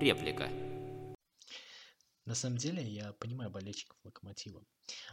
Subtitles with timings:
[0.00, 0.48] Реплика.
[2.24, 4.64] На самом деле, я понимаю болельщиков Локомотива.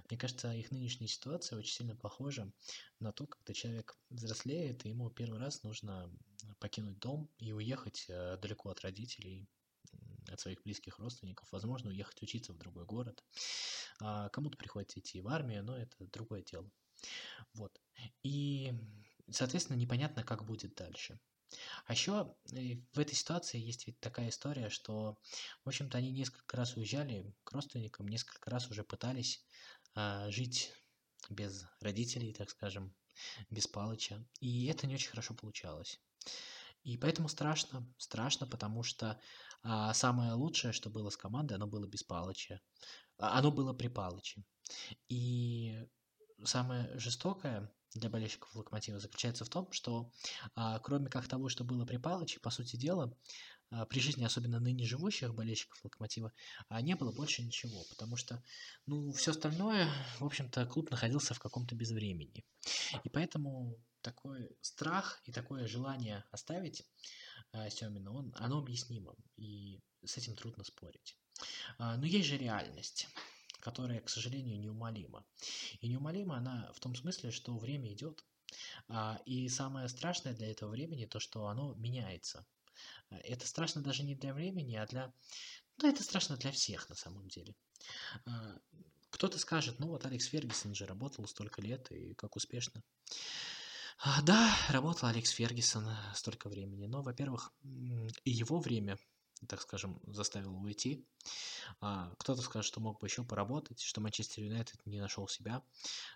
[0.10, 2.50] Мне кажется, их нынешняя ситуация очень сильно похожа
[3.02, 6.10] на то, когда человек взрослеет, и ему первый раз нужно
[6.60, 9.50] покинуть дом и уехать э, далеко от родителей,
[10.30, 13.26] от своих близких родственников, возможно, уехать учиться в другой город.
[14.00, 16.72] А кому-то приходится идти в армию, но это другое дело.
[17.56, 17.78] Вот.
[18.24, 18.74] И,
[19.30, 21.20] соответственно, непонятно, как будет дальше.
[21.86, 25.18] А еще э, в этой ситуации есть ведь такая история, что,
[25.64, 29.46] в общем-то, они несколько раз уезжали к родственникам, несколько раз уже пытались
[29.96, 30.74] а, жить
[31.30, 32.94] без родителей, так скажем,
[33.50, 34.26] без Палыча.
[34.40, 36.00] И это не очень хорошо получалось.
[36.84, 39.20] И поэтому страшно, страшно, потому что
[39.64, 42.62] а, самое лучшее, что было с командой, оно было без Палыча.
[43.18, 44.44] А, оно было при Палыче.
[45.10, 45.86] И
[46.44, 50.12] самое жестокое для болельщиков Локомотива заключается в том, что
[50.56, 53.14] а, кроме как того, что было при Палыче, по сути дела,
[53.70, 56.32] а, при жизни особенно ныне живущих болельщиков Локомотива
[56.70, 58.44] а, не было больше ничего, потому что,
[58.86, 62.46] ну, все остальное, в общем-то, клуб находился в каком-то безвремени.
[63.04, 66.84] И поэтому такой страх и такое желание оставить
[67.52, 71.18] а, Семина, он, оно объяснимо, и с этим трудно спорить.
[71.78, 73.08] А, но есть же реальность
[73.60, 75.26] которая, к сожалению, неумолима.
[75.82, 78.24] И неумолима она в том смысле, что время идет.
[78.88, 82.46] А, и самое страшное для этого времени то, что оно меняется.
[83.10, 85.14] Это страшно даже не для времени, а для...
[85.78, 87.56] Ну, это страшно для всех на самом деле.
[88.26, 88.58] А,
[89.10, 92.84] кто-то скажет, ну вот Алекс Фергюсон же работал столько лет, и как успешно.
[94.00, 97.52] А, да, работал Алекс Фергюсон столько времени, но, во-первых,
[98.24, 98.98] его время
[99.48, 101.06] так скажем, заставил уйти.
[101.82, 105.64] А, кто-то скажет, что мог бы еще поработать, что Манчестер Юнайтед не нашел себя.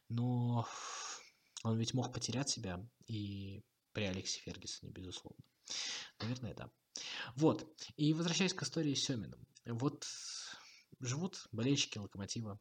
[0.10, 0.68] Но
[1.64, 3.62] он ведь мог потерять себя и
[3.94, 5.44] при Алексе Фергюсоне, безусловно.
[6.20, 6.72] Наверное, да.
[7.36, 7.68] Вот.
[7.98, 9.46] И возвращаясь к истории с Семиным.
[9.66, 10.08] Вот
[11.00, 12.60] живут болельщики Локомотива.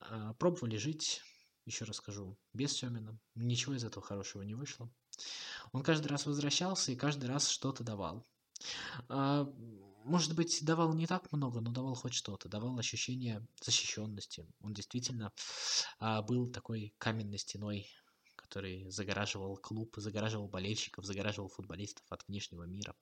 [0.00, 1.22] А, пробовали жить,
[1.64, 3.18] еще раз скажу, без Семина.
[3.34, 4.90] Ничего из этого хорошего не вышло.
[5.72, 8.26] Он каждый раз возвращался и каждый раз что-то давал.
[9.08, 9.44] А,
[10.04, 14.46] может быть, давал не так много, но давал хоть что-то, давал ощущение защищенности.
[14.60, 15.32] Он действительно
[15.98, 17.88] а, был такой каменной стеной,
[18.36, 22.94] который загораживал клуб, загораживал болельщиков, загораживал футболистов от внешнего мира.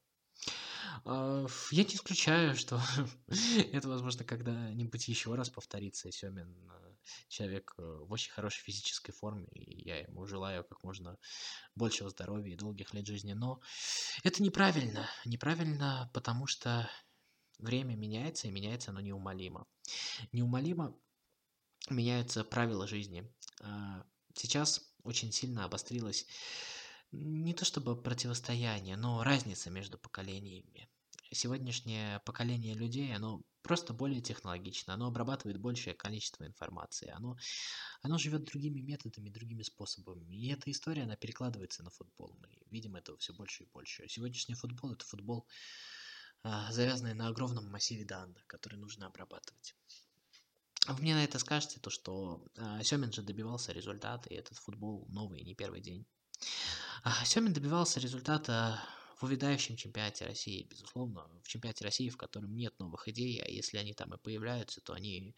[1.05, 2.81] А, я не исключаю, что
[3.73, 6.11] это, возможно, когда-нибудь еще раз повторится.
[6.11, 6.55] Семин
[7.29, 11.19] человек э, в очень хорошей физической форме, и я ему желаю как можно
[11.75, 13.33] большего здоровья и долгих лет жизни.
[13.33, 13.61] Но
[14.23, 15.09] это неправильно.
[15.25, 16.89] Неправильно, потому что
[17.59, 19.67] время меняется, и меняется оно неумолимо.
[20.33, 20.97] Неумолимо
[21.91, 23.33] меняются правила жизни.
[23.61, 26.27] А, сейчас очень сильно обострилось
[27.13, 30.89] не то чтобы противостояние, но разница между поколениями.
[31.37, 37.37] Сегодняшнее поколение людей, оно просто более технологично, оно обрабатывает большее количество информации, оно,
[38.01, 40.35] оно живет другими методами, другими способами.
[40.35, 42.37] И эта история, она перекладывается на футбол.
[42.41, 44.09] Мы видим этого все больше и больше.
[44.09, 45.47] Сегодняшний футбол– это футбол,
[46.43, 49.75] а, завязанный на огромном массиве данных, который нужно обрабатывать.
[50.89, 55.07] Вы мне на это скажете, то, что а, Семин же добивался результата, и этот футбол
[55.09, 56.07] новый, не первый день.
[57.03, 58.81] А, Семин добивался результата
[59.17, 63.79] в увядающем чемпионате России, безусловно, в чемпионате России, в котором нет новых идей, а если
[63.79, 65.35] они там и появляются, то они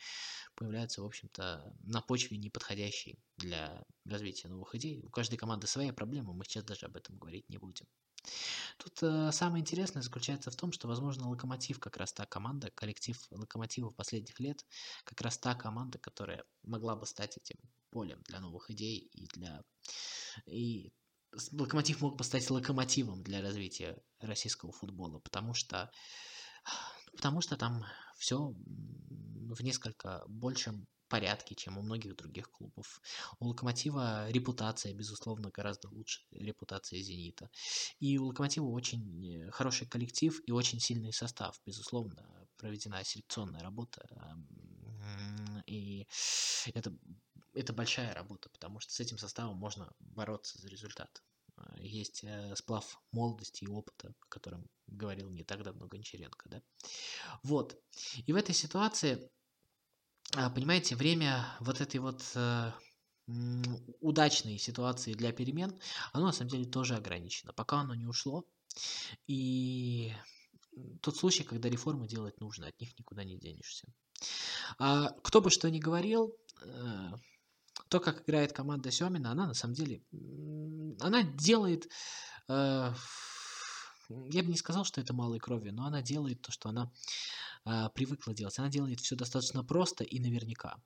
[0.56, 5.00] появляются, в общем-то, на почве неподходящей для развития новых идей.
[5.05, 7.87] У каждой команды своя проблема, мы сейчас даже об этом говорить не будем.
[8.78, 13.17] Тут э, самое интересное заключается в том, что, возможно, Локомотив как раз та команда, коллектив
[13.31, 14.67] Локомотива последних лет,
[15.05, 17.56] как раз та команда, которая могла бы стать этим
[17.91, 19.62] полем для новых идей и для
[20.47, 20.93] и
[21.53, 25.91] Локомотив мог бы стать локомотивом для развития российского футбола, потому что,
[27.16, 27.84] потому что там
[28.16, 28.55] все
[29.50, 33.00] в несколько большем порядке, чем у многих других клубов.
[33.41, 37.50] У Локомотива репутация, безусловно, гораздо лучше репутации Зенита.
[37.99, 44.06] И у Локомотива очень хороший коллектив и очень сильный состав, безусловно, проведена селекционная работа.
[45.67, 46.06] И
[46.75, 46.93] это
[47.58, 51.22] это большая работа, потому что с этим составом можно бороться за результат.
[51.56, 56.62] А, есть э, сплав молодости и опыта, о котором говорил не так давно Гончаренко, да.
[57.43, 57.76] Вот.
[58.26, 59.31] И в этой ситуации,
[60.34, 62.72] а, понимаете, время вот этой вот э,
[64.00, 65.78] удачной ситуации для перемен,
[66.12, 67.52] оно на самом деле тоже ограничено.
[67.52, 68.44] Пока оно не ушло,
[69.26, 70.14] и
[71.02, 73.87] тот случай, когда реформы делать нужно, от них никуда не денешься.
[74.78, 77.12] А кто бы что ни говорил, э,
[77.88, 80.02] то, как играет команда Семина, она на самом деле,
[81.00, 81.88] она делает,
[82.49, 82.93] э,
[84.08, 86.90] я бы не сказал, что это малой крови, но она делает то, что она
[87.64, 88.58] э, привыкла делать.
[88.58, 90.81] Она делает все достаточно просто и наверняка.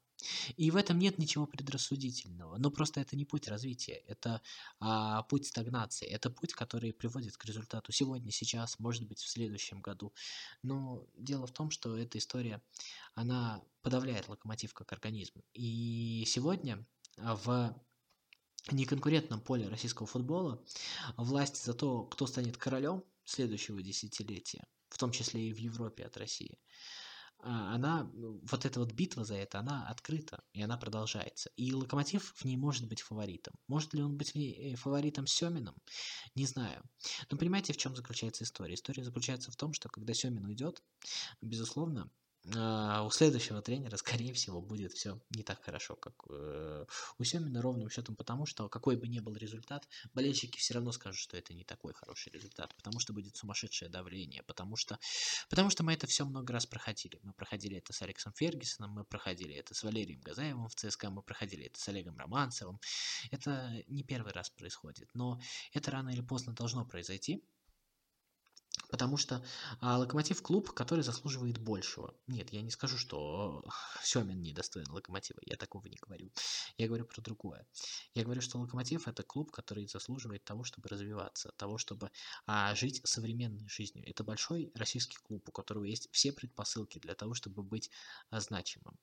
[0.57, 2.57] И в этом нет ничего предрассудительного.
[2.57, 4.41] Но просто это не путь развития, это
[4.79, 9.81] а, путь стагнации, это путь, который приводит к результату сегодня, сейчас, может быть, в следующем
[9.81, 10.13] году.
[10.63, 12.63] Но дело в том, что эта история,
[13.15, 15.43] она подавляет локомотив как организм.
[15.55, 16.87] И сегодня
[17.17, 17.75] в
[18.71, 20.63] неконкурентном поле российского футбола
[21.17, 26.17] власть за то, кто станет королем следующего десятилетия, в том числе и в Европе от
[26.17, 26.59] России,
[27.45, 31.51] а, она, ну, вот эта вот битва за это, она открыта, и она продолжается.
[31.57, 33.55] И Локомотив в ней может быть фаворитом.
[33.67, 35.75] Может ли он быть э, фаворитом Семином?
[36.37, 36.83] Не знаю.
[37.31, 38.75] Но понимаете, в чем заключается история?
[38.75, 40.81] История заключается в том, что когда Семин уйдет,
[41.41, 42.09] безусловно,
[42.45, 46.85] у следующего тренера, скорее всего, будет все не так хорошо, как э,
[47.19, 51.21] у Семина, ровным счетом потому, что какой бы ни был результат, болельщики все равно скажут,
[51.21, 54.99] что это не такой хороший результат, потому что будет сумасшедшее давление, потому что,
[55.49, 57.21] потому что мы это все много раз проходили.
[57.23, 61.23] Мы проходили это с Алексом Фергюсоном, мы проходили это с Валерием Газаевым в ЦСКА, мы
[61.23, 62.81] проходили это с Олегом Романцевым.
[63.31, 65.41] Это не первый раз происходит, но
[65.73, 67.45] это рано или поздно должно произойти,
[68.93, 69.43] Потому что
[69.81, 72.15] а, Локомотив клуб, который заслуживает большего.
[72.27, 73.65] Нет, я не скажу, что
[74.05, 75.39] Семин недостоин Локомотива.
[75.47, 76.31] Я такого не говорю.
[76.77, 77.67] Я говорю про другое.
[78.13, 82.11] Я говорю, что Локомотив это клуб, который заслуживает того, чтобы развиваться, того, чтобы
[82.45, 84.05] а, жить современной жизнью.
[84.07, 87.91] Это большой российский клуб, у которого есть все предпосылки для того, чтобы быть
[88.29, 88.99] а, значимым.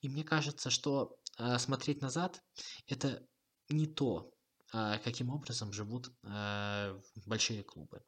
[0.00, 2.40] И мне кажется, что а, смотреть назад
[2.86, 3.26] это
[3.68, 4.33] не то,
[5.04, 8.02] каким образом живут а, большие клубы.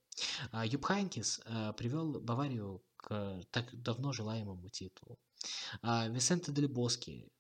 [0.51, 1.41] А, Юб Хайнкис
[1.77, 5.19] привел Баварию к так давно желаемому титулу.
[5.83, 7.31] Висенте Делебоски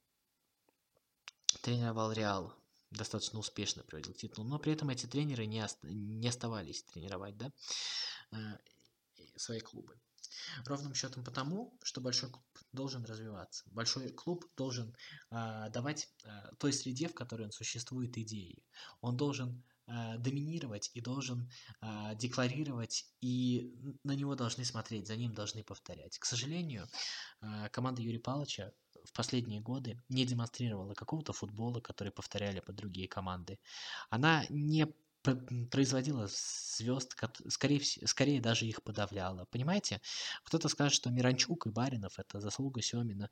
[1.63, 2.55] тренировал Реал,
[2.91, 7.37] достаточно успешно приводил к титулу, но при этом эти тренеры не, ост- не оставались тренировать
[7.37, 7.51] да,
[9.37, 9.99] свои клубы.
[10.65, 13.65] Ровным счетом потому, что большой клуб должен развиваться.
[13.71, 14.95] Большой клуб должен
[15.31, 16.29] э, давать э,
[16.59, 18.63] той среде, в которой он существует, идеи.
[19.01, 21.51] Он должен э, доминировать и должен
[21.81, 23.75] э, декларировать, и
[24.05, 26.19] на него должны смотреть, за ним должны повторять.
[26.19, 26.89] К сожалению,
[27.41, 28.73] э, команда Юрия Павловича
[29.05, 33.59] в последние годы не демонстрировала какого-то футбола, который повторяли под другие команды.
[34.11, 34.87] Она не
[35.71, 37.17] производила звезд,
[37.49, 39.47] скорее, скорее даже их подавляла.
[39.51, 40.01] Понимаете?
[40.45, 43.29] Кто-то скажет, что Миранчук и Баринов– это заслуга Семина.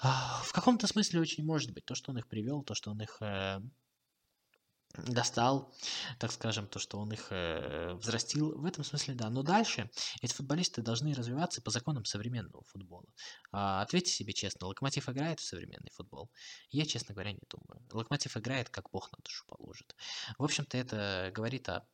[0.00, 1.84] В каком-то смысле очень может быть.
[1.84, 3.58] То, что он их привел, то, что он их э,
[4.96, 5.72] достал,
[6.18, 9.30] так скажем, то, что он их э, взрастил, в этом смысле да.
[9.30, 9.90] Но дальше
[10.22, 13.06] эти футболисты должны развиваться по законам современного футбола.
[13.52, 16.30] А, ответьте себе честно, Локомотив играет в современный футбол?
[16.70, 17.86] Я, честно говоря, не думаю.
[17.92, 19.94] Локомотив играет, как Бог на душу положит.
[20.38, 21.86] В общем-то, это говорит о...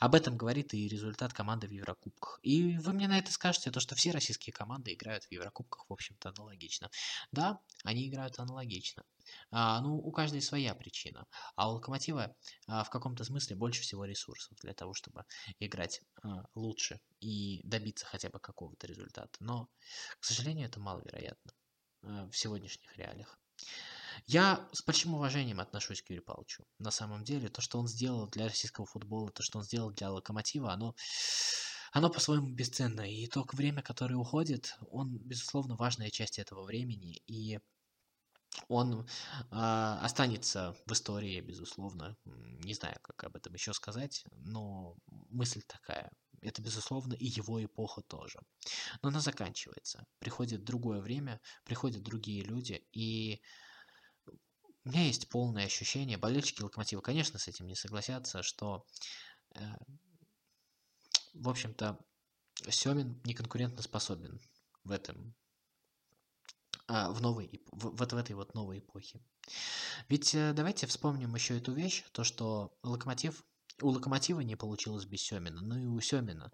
[0.00, 2.40] Об этом говорит и результат команды в Еврокубках.
[2.42, 5.92] И вы мне на это скажете, то, что все российские команды играют в Еврокубках, в
[5.92, 6.90] общем-то, аналогично.
[7.30, 9.04] Да, они играют аналогично.
[9.50, 11.26] А, ну, у каждой своя причина.
[11.56, 12.34] А у Локомотива
[12.66, 15.24] а, в каком-то смысле больше всего ресурсов для того, чтобы
[15.58, 19.32] играть а, лучше и добиться хотя бы какого-то результата.
[19.40, 19.68] Но,
[20.20, 21.52] к сожалению, это маловероятно
[22.02, 23.38] а, в сегодняшних реалиях.
[24.26, 26.64] Я с большим уважением отношусь к Юрию Павловичу.
[26.78, 30.10] На самом деле, то, что он сделал для российского футбола, то, что он сделал для
[30.10, 30.94] Локомотива, оно
[31.92, 33.00] оно по-своему бесценно.
[33.00, 37.22] И то время, которое уходит, он, безусловно, важная часть этого времени.
[37.26, 37.58] И
[38.68, 39.06] он э,
[39.50, 42.16] останется в истории, безусловно.
[42.24, 46.10] Не знаю, как об этом еще сказать, но мысль такая.
[46.40, 48.38] Это, безусловно, и его эпоха тоже.
[49.02, 50.06] Но она заканчивается.
[50.18, 53.40] Приходит другое время, приходят другие люди, и
[54.84, 58.86] у меня есть полное ощущение, болельщики Локомотива, конечно, с этим не согласятся, что,
[59.54, 59.60] э,
[61.34, 61.98] в общем-то,
[62.70, 64.40] Семин неконкурентно способен
[64.84, 65.34] в этом
[66.88, 69.20] в, новой, в, вот в этой вот новой эпохе.
[70.08, 73.44] Ведь э, давайте вспомним еще эту вещь, то, что Локомотив,
[73.82, 76.50] у Локомотива не получилось без Семина, ну и у Семина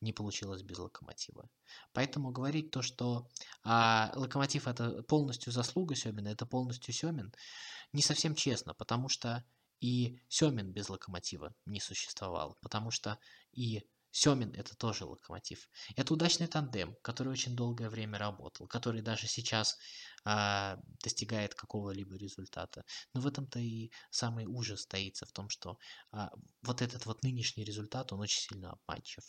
[0.00, 1.48] не получилось без Локомотива.
[1.92, 3.28] Поэтому говорить то, что
[3.64, 7.32] а, Локомотив это полностью заслуга Семина, это полностью Семин,
[7.92, 9.44] не совсем честно, потому что
[9.80, 13.18] и Семин без Локомотива не существовал, потому что
[13.52, 15.68] и Семин это тоже локомотив.
[15.96, 19.78] Это удачный тандем, который очень долгое время работал, который даже сейчас
[20.24, 22.84] а, достигает какого-либо результата.
[23.14, 25.78] Но в этом-то и самый ужас стоится в том, что
[26.12, 26.30] а,
[26.62, 29.24] вот этот вот нынешний результат, он очень сильно обманчив.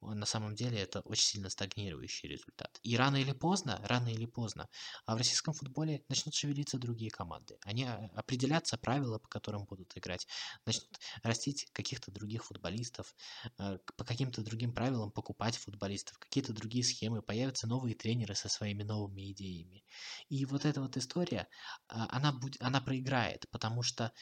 [0.00, 2.78] Он, на самом деле это очень сильно стагнирующий результат.
[2.82, 4.68] И рано или поздно, рано или поздно,
[5.06, 7.58] а в российском футболе начнут шевелиться другие команды.
[7.64, 10.26] Они а, определятся правила, по которым будут играть,
[10.64, 13.14] начнут растить каких-то других футболистов,
[13.58, 18.50] а, по каким каким-то другим правилам покупать футболистов, какие-то другие схемы, появятся новые тренеры со
[18.50, 19.82] своими новыми идеями.
[20.28, 21.48] И вот эта вот история,
[21.88, 24.12] а, она, будет, она проиграет, потому что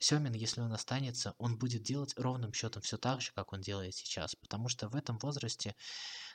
[0.00, 3.94] Семин, если он останется, он будет делать ровным счетом все так же, как он делает
[3.94, 5.76] сейчас, потому что в этом возрасте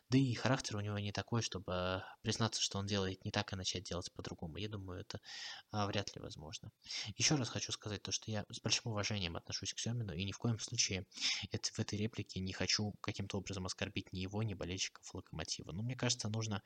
[0.09, 3.55] да и характер у него не такой, чтобы признаться, что он делает не так и
[3.55, 4.57] начать делать по-другому.
[4.57, 5.19] Я думаю, это
[5.71, 6.71] а, вряд ли возможно.
[7.17, 10.31] Еще раз хочу сказать то, что я с большим уважением отношусь к Семину, и ни
[10.31, 11.05] в коем случае
[11.51, 15.71] это, в этой реплике не хочу каким-то образом оскорбить ни его, ни болельщиков Локомотива.
[15.71, 16.61] Но мне кажется, нужно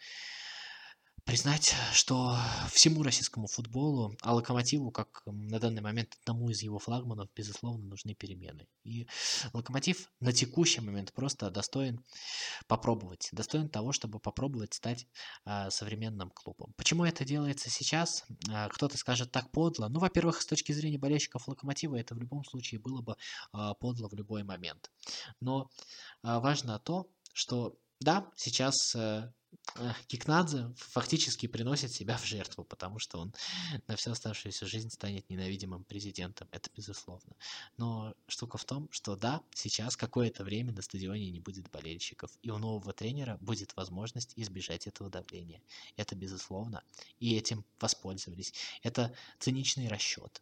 [1.28, 2.38] признать, что
[2.72, 8.16] всему российскому футболу, а Локомотиву, как на данный момент одному из его флагманов, безусловно, нужны
[8.16, 8.66] перемены.
[8.86, 9.08] И
[9.52, 12.02] Локомотив на текущий момент просто достоин
[12.68, 15.06] попробовать, достоин того, чтобы попробовать стать
[15.44, 16.74] а, современным клубом.
[16.78, 18.24] Почему это делается сейчас?
[18.50, 19.90] А, кто-то скажет так подло.
[19.90, 23.18] Ну, во-первых, с точки зрения болельщиков Локомотива, это в любом случае было бы
[23.52, 24.90] а, подло в любой момент.
[25.42, 25.70] Но
[26.24, 29.32] а, важно то, что да, сейчас э,
[30.08, 33.34] Кикнадзе фактически приносит себя в жертву, потому что он
[33.88, 37.36] на всю оставшуюся жизнь станет ненавидимым президентом, это безусловно.
[37.78, 42.50] Но штука в том, что да, сейчас какое-то время на стадионе не будет болельщиков, и
[42.50, 45.62] у нового тренера будет возможность избежать этого давления.
[45.96, 46.84] Это безусловно,
[47.20, 48.54] и этим воспользовались.
[48.82, 50.42] Это циничный расчет.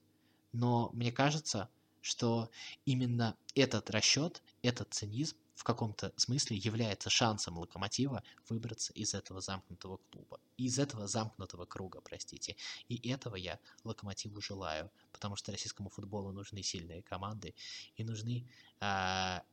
[0.53, 1.69] Но мне кажется,
[2.01, 2.49] что
[2.85, 9.97] именно этот расчет, этот цинизм в каком-то смысле является шансом локомотива выбраться из этого замкнутого
[10.11, 12.55] клуба, из этого замкнутого круга, простите.
[12.89, 17.55] И этого я локомотиву желаю, потому что российскому футболу нужны сильные команды
[17.95, 18.47] и нужны
[18.79, 19.43] а,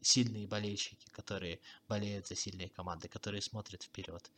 [0.00, 4.30] сильные болельщики, которые болеют за сильные команды, которые смотрят вперед.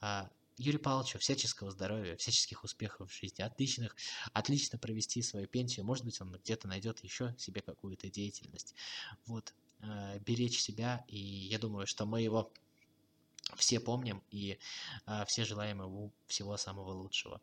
[0.00, 3.94] А, Юрию Павловичу всяческого здоровья, всяческих успехов в жизни, отличных,
[4.32, 5.84] отлично провести свою пенсию.
[5.84, 8.74] Может быть, он где-то найдет еще себе какую-то деятельность.
[9.26, 12.52] Вот, э, беречь себя, и я думаю, что мы его
[13.56, 14.58] все помним и
[15.06, 17.40] э, все желаем ему всего самого лучшего.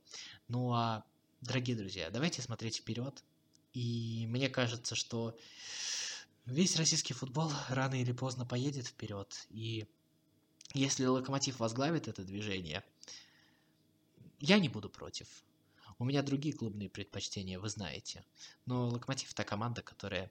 [0.47, 1.03] Ну а,
[1.41, 3.23] дорогие друзья, давайте смотреть вперед.
[3.73, 5.35] И мне кажется, что
[6.45, 9.47] весь российский футбол рано или поздно поедет вперед.
[9.49, 9.87] И
[10.73, 12.83] если Локомотив возглавит это движение,
[14.39, 15.27] я не буду против.
[16.03, 18.25] У меня другие клубные предпочтения, вы знаете.
[18.65, 20.29] Но Локомотив та команда, которая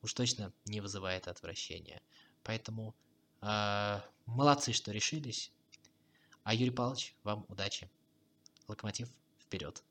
[0.00, 2.00] уж точно не вызывает отвращения.
[2.44, 2.94] Поэтому
[3.40, 5.50] э, молодцы, что решились.
[6.44, 7.90] А Юрий Павлович, вам удачи.
[8.68, 9.08] Локомотив
[9.40, 9.82] вперед.